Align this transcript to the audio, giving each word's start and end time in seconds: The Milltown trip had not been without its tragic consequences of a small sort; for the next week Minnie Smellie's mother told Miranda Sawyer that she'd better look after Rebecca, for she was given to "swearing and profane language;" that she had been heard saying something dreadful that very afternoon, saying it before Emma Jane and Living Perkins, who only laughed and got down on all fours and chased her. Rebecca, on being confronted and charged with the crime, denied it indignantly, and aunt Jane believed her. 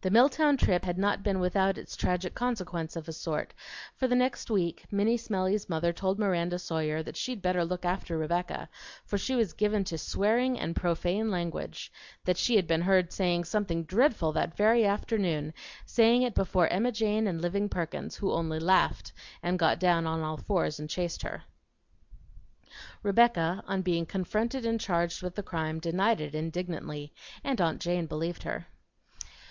The 0.00 0.10
Milltown 0.12 0.56
trip 0.56 0.84
had 0.84 0.96
not 0.96 1.24
been 1.24 1.40
without 1.40 1.76
its 1.76 1.96
tragic 1.96 2.32
consequences 2.32 2.94
of 2.96 3.08
a 3.08 3.12
small 3.12 3.32
sort; 3.34 3.54
for 3.96 4.06
the 4.06 4.14
next 4.14 4.48
week 4.48 4.84
Minnie 4.92 5.16
Smellie's 5.16 5.68
mother 5.68 5.92
told 5.92 6.20
Miranda 6.20 6.56
Sawyer 6.60 7.02
that 7.02 7.16
she'd 7.16 7.42
better 7.42 7.64
look 7.64 7.84
after 7.84 8.16
Rebecca, 8.16 8.68
for 9.04 9.18
she 9.18 9.34
was 9.34 9.52
given 9.54 9.82
to 9.82 9.98
"swearing 9.98 10.56
and 10.56 10.76
profane 10.76 11.32
language;" 11.32 11.90
that 12.26 12.36
she 12.38 12.54
had 12.54 12.68
been 12.68 12.82
heard 12.82 13.12
saying 13.12 13.42
something 13.42 13.82
dreadful 13.82 14.30
that 14.34 14.54
very 14.56 14.86
afternoon, 14.86 15.52
saying 15.84 16.22
it 16.22 16.36
before 16.36 16.68
Emma 16.68 16.92
Jane 16.92 17.26
and 17.26 17.40
Living 17.40 17.68
Perkins, 17.68 18.14
who 18.14 18.30
only 18.32 18.60
laughed 18.60 19.12
and 19.42 19.58
got 19.58 19.80
down 19.80 20.06
on 20.06 20.20
all 20.20 20.36
fours 20.36 20.78
and 20.78 20.88
chased 20.88 21.22
her. 21.22 21.42
Rebecca, 23.02 23.64
on 23.66 23.82
being 23.82 24.06
confronted 24.06 24.64
and 24.64 24.80
charged 24.80 25.24
with 25.24 25.34
the 25.34 25.42
crime, 25.42 25.80
denied 25.80 26.20
it 26.20 26.36
indignantly, 26.36 27.12
and 27.42 27.60
aunt 27.60 27.82
Jane 27.82 28.06
believed 28.06 28.44
her. 28.44 28.68